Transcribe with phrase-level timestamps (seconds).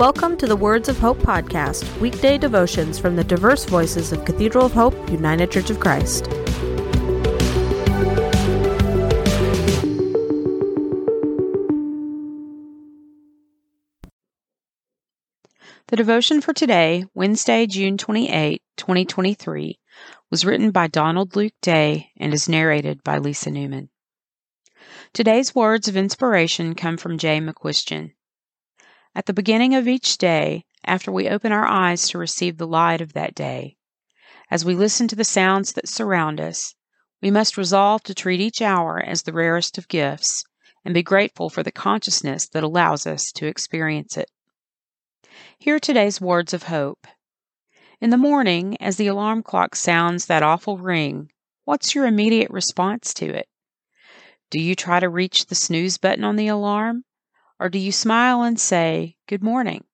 [0.00, 4.64] Welcome to the Words of Hope podcast, weekday devotions from the diverse voices of Cathedral
[4.64, 6.24] of Hope, United Church of Christ.
[15.88, 19.78] The devotion for today, Wednesday, June 28, 2023,
[20.30, 23.90] was written by Donald Luke Day and is narrated by Liesa Newman.
[25.12, 28.12] Today's words of inspiration come from Jay McQuiston.
[29.14, 33.00] At the beginning of each day, after we open our eyes to receive the light
[33.00, 33.76] of that day,
[34.50, 36.74] as we listen to the sounds that surround us,
[37.20, 40.44] we must resolve to treat each hour as the rarest of gifts
[40.84, 44.30] and be grateful for the consciousness that allows us to experience it.
[45.58, 47.06] Hear today's words of hope.
[48.00, 51.30] In the morning, as the alarm clock sounds that awful ring,
[51.64, 53.48] what's your immediate response to it?
[54.50, 57.04] Do you try to reach the snooze button on the alarm?
[57.60, 59.84] Or do you smile and say, Good morning?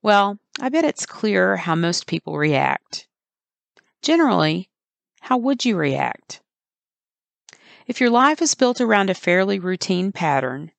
[0.00, 3.06] Well, I bet it's clear how most people react.
[4.00, 4.70] Generally,
[5.20, 6.40] how would you react?
[7.86, 10.72] If your life is built around a fairly routine pattern,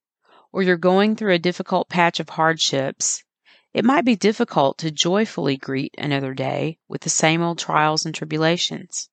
[0.52, 3.24] or you're going through a difficult patch of hardships,
[3.72, 8.16] it might be difficult to joyfully greet another day with the same old trials and
[8.16, 9.12] tribulations.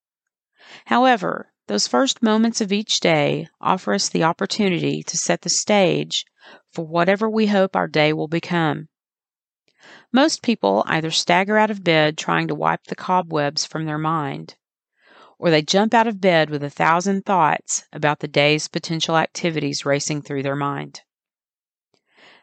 [0.87, 6.25] However, those first moments of each day offer us the opportunity to set the stage
[6.73, 8.89] for whatever we hope our day will become.
[10.13, 14.57] Most people either stagger out of bed trying to wipe the cobwebs from their mind,
[15.39, 19.85] or they jump out of bed with a thousand thoughts about the day's potential activities
[19.85, 21.03] racing through their mind.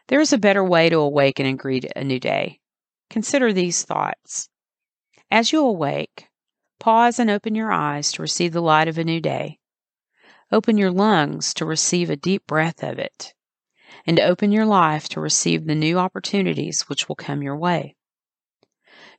[0.08, 2.60] There is a better way to awaken and greet a new day.
[3.08, 4.48] Consider these thoughts.
[5.30, 6.28] As you awake,
[6.82, 9.60] pause and open your eyes to receive the light of a new day.
[10.50, 13.32] Open your lungs to receive a deep breath of it
[14.04, 17.94] and open your life to receive the new opportunities which will come your way.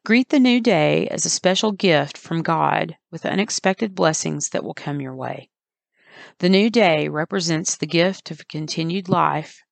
[0.05, 4.73] Greet the new day as a special gift from God with unexpected blessings that will
[4.73, 5.49] come your way.
[6.39, 9.64] The new day represents the gift of continued life,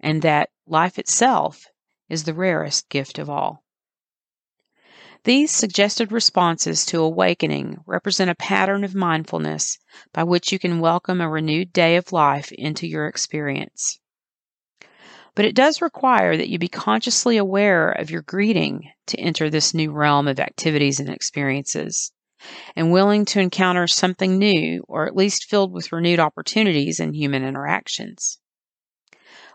[0.00, 1.66] and that life itself
[2.08, 3.62] is the rarest gift of all.
[5.26, 9.76] These suggested responses to awakening represent a pattern of mindfulness
[10.12, 13.98] by which you can welcome a renewed day of life into your experience.
[15.34, 19.74] But it does require that you be consciously aware of your greeting to enter this
[19.74, 22.12] new realm of activities and experiences,
[22.76, 27.42] and willing to encounter something new, or at least filled with renewed opportunities in human
[27.42, 28.38] interactions.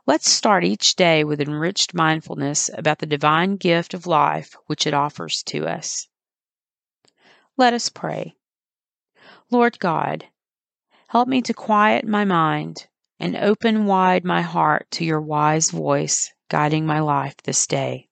[0.06, 4.94] Let's start each day with enriched mindfulness about the divine gift of life which it
[4.94, 6.08] offers to us.
[7.58, 8.36] Let us pray.
[9.52, 10.25] Lord God,
[11.09, 12.88] help me to quiet my mind
[13.20, 18.09] and open wide my heart to your wise voice guiding my life this day.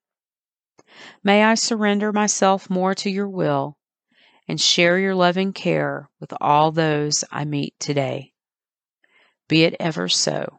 [1.24, 3.78] May I surrender myself more to your will
[4.48, 8.34] and share your loving care with all those I meet today.
[9.48, 10.59] Be it ever so.